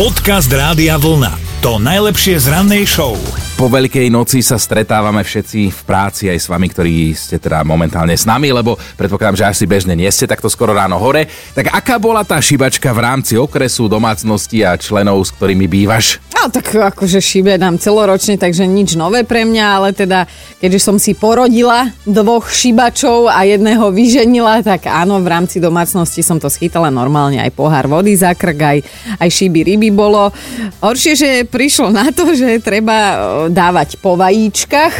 [0.00, 1.60] Podcast Rádia Vlna.
[1.60, 3.20] To najlepšie z rannej show.
[3.60, 8.16] Po Veľkej noci sa stretávame všetci v práci aj s vami, ktorí ste teda momentálne
[8.16, 11.28] s nami, lebo predpokladám, že asi bežne nie ste takto skoro ráno hore.
[11.52, 16.16] Tak aká bola tá šibačka v rámci okresu, domácnosti a členov, s ktorými bývaš?
[16.40, 20.24] No tak akože šibe nám celoročne, takže nič nové pre mňa, ale teda
[20.56, 26.40] keďže som si porodila dvoch šibačov a jedného vyženila, tak áno, v rámci domácnosti som
[26.40, 28.78] to schytala normálne, aj pohár vody za krk, aj,
[29.20, 30.32] aj šiby ryby bolo.
[30.80, 33.16] Horšie, že prišlo na to, že treba e,
[33.52, 34.94] dávať po vajíčkach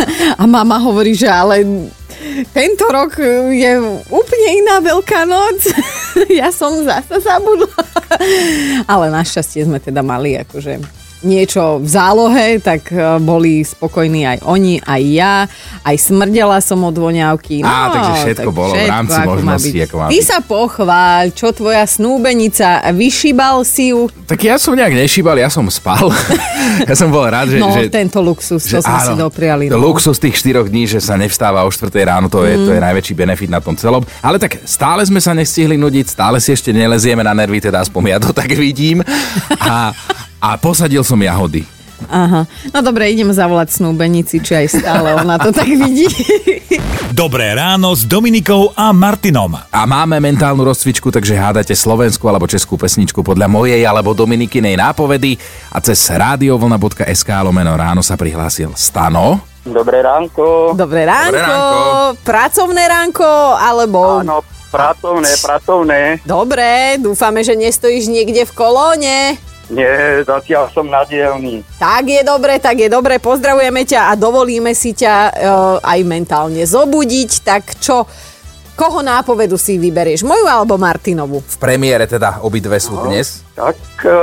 [0.40, 1.60] a mama hovorí, že ale
[2.50, 3.18] tento rok
[3.52, 3.72] je
[4.10, 5.66] úplne iná Veľká noc.
[6.40, 7.72] ja som zase zabudla.
[8.92, 14.78] Ale našťastie sme teda mali akože niečo v zálohe, tak e, boli spokojní aj oni,
[14.80, 15.34] aj ja.
[15.82, 17.60] Aj smrdela som od voňavky.
[17.60, 21.84] No, Á, takže všetko bolo v rámci ako možností, ako Ty sa pochváľ, čo tvoja
[21.84, 24.06] snúbenica, vyšibal si ju?
[24.30, 26.08] Tak ja som nejak nešíbal, ja som spal.
[26.90, 27.58] ja som bol rád, že...
[27.58, 29.66] No, že, tento luxus, to sme si dopriali.
[29.66, 29.82] No.
[29.82, 33.14] luxus tých štyroch dní, že sa nevstáva o 4 ráno, to je, to je najväčší
[33.18, 34.06] benefit na tom celom.
[34.22, 38.02] Ale tak stále sme sa nestihli nudiť, stále si ešte nelezieme na nervy, teda aspoň
[38.14, 39.02] ja to tak vidím.
[39.58, 39.90] A,
[40.38, 41.64] a posadil som jahody.
[42.12, 42.44] Aha.
[42.76, 46.04] No dobre, idem zavolať snúbenici, či aj stále ona to tak vidí.
[47.16, 49.56] Dobré ráno s Dominikou a Martinom.
[49.56, 55.40] A máme mentálnu rozcvičku, takže hádate slovenskú alebo českú pesničku podľa mojej alebo Dominikinej nápovedy
[55.72, 59.40] a cez radiovlna.sk lomeno ráno sa prihlásil Stano.
[59.64, 60.76] Dobré ránko.
[60.76, 61.80] Dobré ránko, Dobré ránko.
[62.22, 64.20] pracovné ránko, alebo...
[64.20, 66.00] Áno, pracovné, pracovné.
[66.22, 69.16] Dobre, dúfame, že nestojíš niekde v kolóne.
[69.66, 71.66] Nie, zatiaľ som na dielni.
[71.82, 75.30] Tak je dobre, tak je dobre, pozdravujeme ťa a dovolíme si ťa e,
[75.82, 77.30] aj mentálne zobudiť.
[77.42, 78.06] Tak čo,
[78.78, 80.22] koho nápovedu si vyberieš?
[80.22, 81.42] Moju alebo Martinovu?
[81.42, 83.42] V premiére teda obidve sú dnes.
[83.58, 84.18] Tak e,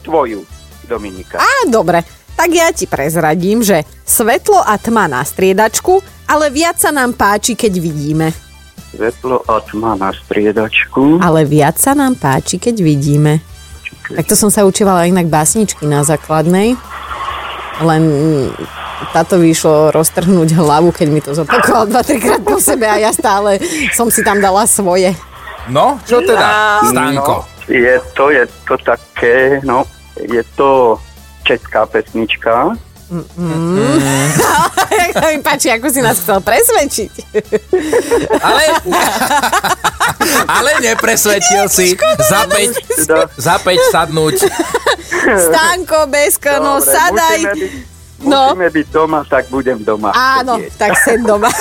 [0.00, 0.40] tvoju,
[0.88, 1.36] Dominika.
[1.36, 2.00] Á, dobre.
[2.36, 7.56] Tak ja ti prezradím, že svetlo a tma na striedačku, ale viac sa nám páči,
[7.56, 8.32] keď vidíme.
[8.92, 11.20] Svetlo a tma na striedačku.
[11.20, 13.55] Ale viac sa nám páči, keď vidíme.
[14.06, 16.78] Tak to som sa učívala inak básničky na základnej.
[17.82, 18.02] Len
[19.12, 23.60] táto vyšlo roztrhnúť hlavu, keď mi to zopakoval dva, trikrát po sebe a ja stále
[23.92, 25.12] som si tam dala svoje.
[25.68, 27.42] No, čo teda, Stanko?
[27.42, 29.82] No, je to, je to také, no,
[30.14, 30.96] je to
[31.42, 32.78] česká pesnička.
[35.28, 37.12] Mi páči, ako si nás chcel presvedčiť.
[38.36, 38.64] Ale,
[40.46, 41.94] ale nepresvetil si.
[42.20, 44.36] Za päť, Teda, za päť sadnúť.
[45.26, 47.38] Stánko, Besko, no dobre, sadaj.
[47.40, 48.56] Musíme byť, No.
[48.56, 50.08] musíme byť doma, tak budem doma.
[50.10, 50.72] Áno, sedieť.
[50.80, 51.52] tak sen doma.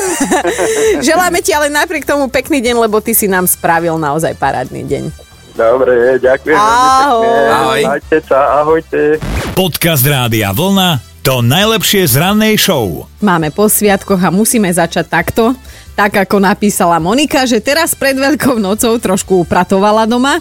[1.03, 5.03] Želáme ti ale napriek tomu pekný deň, lebo ty si nám spravil naozaj parádny deň.
[5.51, 6.55] Dobre, ďakujem.
[6.55, 7.27] Ahoj.
[7.51, 7.81] Ahoj.
[7.85, 9.19] Majte sa, ahojte.
[9.51, 11.14] Podcast Rádia Vlna.
[11.25, 13.09] To najlepšie z rannej show.
[13.17, 15.57] Máme po sviatkoch a musíme začať takto.
[15.97, 20.37] Tak ako napísala Monika, že teraz pred Veľkou nocou trošku upratovala doma.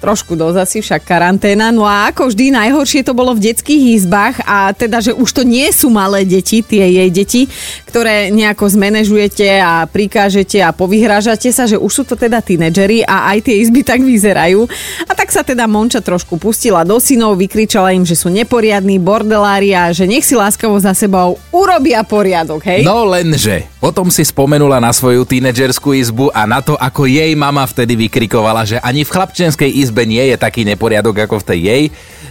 [0.00, 1.68] Trošku dosť asi však karanténa.
[1.68, 5.42] No a ako vždy najhoršie to bolo v detských izbách a teda, že už to
[5.44, 7.52] nie sú malé deti, tie jej deti,
[7.84, 13.28] ktoré nejako zmanéžujete a prikážete a povyhrážate sa, že už sú to teda tínedžeri a
[13.36, 14.64] aj tie izby tak vyzerajú.
[15.04, 19.76] A tak sa teda Monča trošku pustila do synov, vykričala im, že sú neporiadní, bordelári
[19.76, 22.80] a že nech si láskavo za sebou urobia poriadok, hej?
[22.88, 27.68] No lenže, potom si spomenula na svoju tínedžerskú izbu a na to, ako jej mama
[27.68, 31.82] vtedy vykrikovala, že ani v chlapčenskej izbe nie je taký neporiadok ako v tej jej,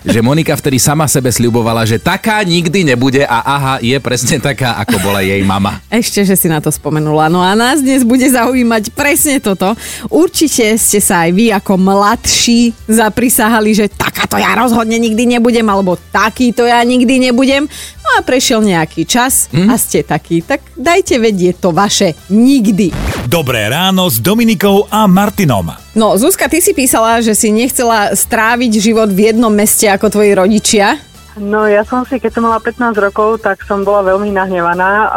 [0.06, 4.80] že Monika vtedy sama sebe sľubovala, že taká nikdy nebude a aha, je presne taká,
[4.80, 5.84] ako bola jej mama.
[5.92, 7.28] Ešte, že si na to spomenula.
[7.28, 9.75] No a nás dnes bude zaujímať presne toto.
[10.08, 16.00] Určite ste sa aj vy ako mladší zaprisahali, že takáto ja rozhodne nikdy nebudem, alebo
[16.00, 17.68] takýto ja nikdy nebudem.
[18.00, 20.41] No a prešiel nejaký čas a ste takí.
[20.41, 22.90] Tak dajte vedieť to vaše nikdy.
[23.30, 25.88] Dobré ráno s Dominikou a Martinom.
[25.99, 30.31] No, Zuzka, ty si písala, že si nechcela stráviť život v jednom meste ako tvoji
[30.31, 30.96] rodičia.
[31.35, 35.11] No ja som si, keď som mala 15 rokov, tak som bola veľmi nahnevaná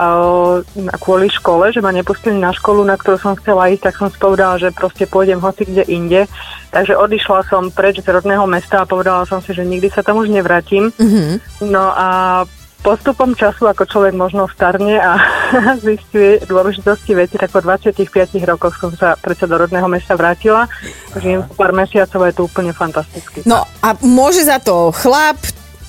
[0.99, 4.19] kvôli škole, že ma nepustili na školu, na ktorú som chcela ísť, tak som si
[4.19, 6.27] povedala, že proste pôjdem hoci kde inde.
[6.75, 10.19] Takže odišla som preč z rodného mesta a povedala som si, že nikdy sa tam
[10.19, 10.91] už nevrátim.
[10.99, 11.63] Mm-hmm.
[11.71, 12.43] No a
[12.83, 15.17] postupom času, ako človek možno starne a
[15.87, 17.95] zistuje dôležitosti veci, tak po 25
[18.43, 20.67] rokoch som sa predsa do rodného mesta vrátila.
[21.15, 23.47] Žijem pár mesiacov a je to úplne fantastické.
[23.47, 25.39] No a môže za to chlap,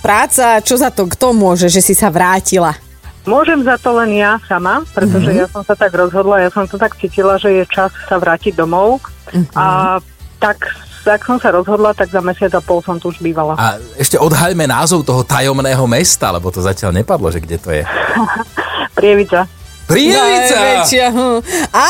[0.06, 2.78] práca, čo za to kto môže, že si sa vrátila?
[3.24, 5.42] Môžem za to len ja sama, pretože mm-hmm.
[5.42, 8.52] ja som sa tak rozhodla, ja som to tak cítila, že je čas sa vrátiť
[8.52, 9.00] domov.
[9.32, 9.56] Mm-hmm.
[9.56, 9.98] A
[10.44, 10.68] tak
[11.04, 13.60] tak som sa rozhodla, tak za mesiac a pol som tu už bývala.
[13.60, 17.84] A ešte odhaľme názov toho tajomného mesta, lebo to zatiaľ nepadlo, že kde to je.
[18.98, 19.46] Prievica.
[19.84, 20.56] Prievica!
[20.56, 21.08] Najväčšia.
[21.76, 21.88] Á,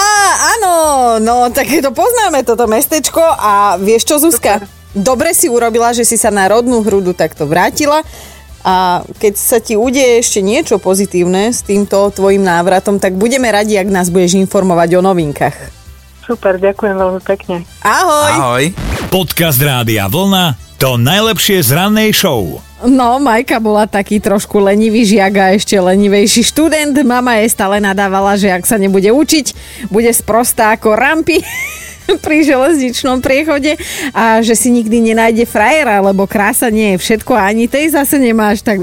[0.58, 0.74] áno,
[1.22, 4.66] no tak to poznáme toto mestečko a vieš čo, Zuzka?
[4.98, 8.02] Dobre si urobila, že si sa na rodnú hrudu takto vrátila
[8.66, 13.78] a keď sa ti udeje ešte niečo pozitívne s týmto tvojim návratom, tak budeme radi,
[13.78, 15.58] ak nás budeš informovať o novinkách.
[16.24, 17.68] Super, ďakujem veľmi pekne.
[17.84, 18.32] Ahoj!
[18.32, 18.93] Ahoj.
[19.14, 22.58] Podcast Rádia Vlna to najlepšie z rannej show.
[22.82, 26.98] No, Majka bola taký trošku lenivý žiak a ešte lenivejší študent.
[27.06, 29.54] Mama jej stále nadávala, že ak sa nebude učiť,
[29.94, 31.46] bude sprostá ako rampy
[32.26, 33.78] pri železničnom priechode
[34.18, 38.18] a že si nikdy nenájde frajera, lebo krása nie je všetko a ani tej zase
[38.18, 38.82] nemáš, tak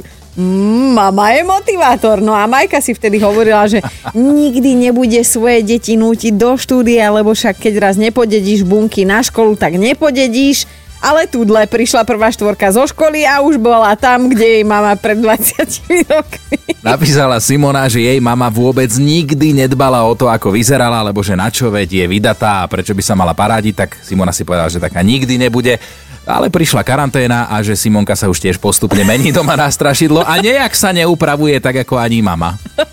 [0.96, 2.24] mama je motivátor.
[2.24, 3.84] No a Majka si vtedy hovorila, že
[4.16, 9.54] nikdy nebude svoje deti nútiť do štúdia, lebo však keď raz nepodedíš bunky na školu,
[9.54, 10.64] tak nepodedíš.
[11.00, 15.16] Ale tudle prišla prvá štvorka zo školy a už bola tam, kde jej mama pred
[15.16, 16.76] 20 rokmi.
[16.84, 21.48] Napísala Simona, že jej mama vôbec nikdy nedbala o to, ako vyzerala, lebo že na
[21.48, 24.76] čo veď je vydatá a prečo by sa mala parádiť, tak Simona si povedala, že
[24.76, 25.80] taká nikdy nebude.
[26.28, 30.36] Ale prišla karanténa a že Simonka sa už tiež postupne mení doma na strašidlo a
[30.38, 32.60] nejak sa neupravuje tak ako ani mama.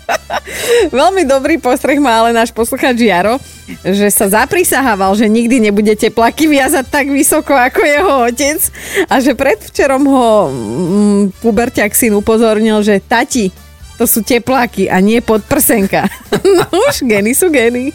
[0.88, 3.36] Veľmi dobrý postreh má ale náš posluchač Jaro,
[3.84, 8.60] že sa zaprisahával, že nikdy nebude teplaky viazať tak vysoko ako jeho otec
[9.10, 13.52] a že predvčerom ho mm, puberťak syn upozornil, že tati,
[13.98, 16.06] to sú tepláky a nie podprsenka.
[16.46, 17.90] no už, geny sú geny.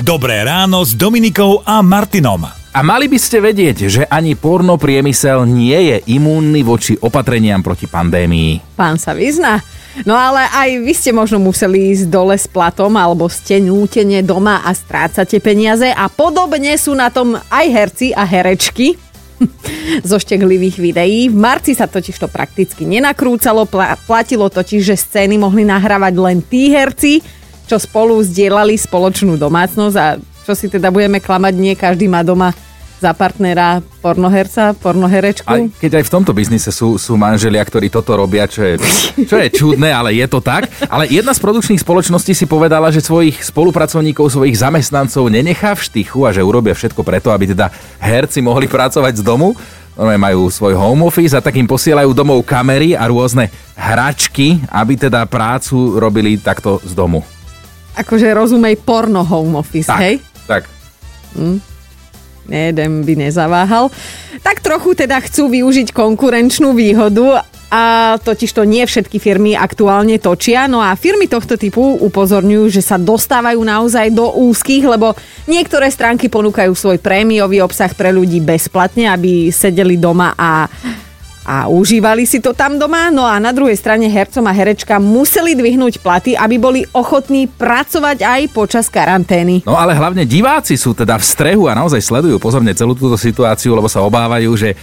[0.00, 2.55] Dobré ráno s Dominikou a Martinom.
[2.76, 7.88] A mali by ste vedieť, že ani porno priemysel nie je imúnny voči opatreniam proti
[7.88, 8.76] pandémii.
[8.76, 9.64] Pán sa vyzná.
[10.04, 14.60] No ale aj vy ste možno museli ísť dole s platom alebo ste nútene doma
[14.60, 19.00] a strácate peniaze a podobne sú na tom aj herci a herečky
[20.12, 21.32] zo šteglivých videí.
[21.32, 26.44] V marci sa totiž to prakticky nenakrúcalo, pla- platilo totiž, že scény mohli nahrávať len
[26.44, 27.24] tí herci,
[27.64, 32.54] čo spolu zdieľali spoločnú domácnosť a čo si teda budeme klamať, nie každý má doma
[32.96, 35.44] za partnera pornoherca, pornoherečku.
[35.52, 38.80] Aj keď aj v tomto biznise sú, sú manželia, ktorí toto robia, čo je,
[39.28, 40.70] čo je čudné, ale je to tak.
[40.88, 46.24] Ale jedna z produkčných spoločností si povedala, že svojich spolupracovníkov, svojich zamestnancov nenechá v štychu
[46.24, 47.68] a že urobia všetko preto, aby teda
[48.00, 49.52] herci mohli pracovať z domu.
[49.96, 54.96] Normálne majú svoj home office a tak im posielajú domov kamery a rôzne hračky, aby
[54.96, 57.24] teda prácu robili takto z domu.
[57.96, 60.20] Akože rozumej porno home office, Tak, hej?
[60.46, 60.70] Tak.
[62.46, 63.90] Jeden by nezaváhal.
[64.40, 70.70] Tak trochu teda chcú využiť konkurenčnú výhodu a totiž to nie všetky firmy aktuálne točia.
[70.70, 75.18] No a firmy tohto typu upozorňujú, že sa dostávajú naozaj do úzkých, lebo
[75.50, 80.70] niektoré stránky ponúkajú svoj prémiový obsah pre ľudí bezplatne, aby sedeli doma a
[81.46, 85.54] a užívali si to tam doma, no a na druhej strane hercom a herečka museli
[85.54, 89.62] dvihnúť platy, aby boli ochotní pracovať aj počas karantény.
[89.62, 93.78] No ale hlavne diváci sú teda v strehu a naozaj sledujú pozorne celú túto situáciu,
[93.78, 94.74] lebo sa obávajú, že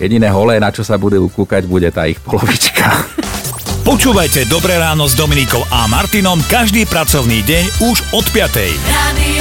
[0.00, 2.88] jediné holé, na čo sa budú kúkať, bude tá ich polovička.
[3.88, 8.56] Počúvajte Dobré ráno s Dominikou a Martinom každý pracovný deň už od 5.
[8.84, 9.37] Radio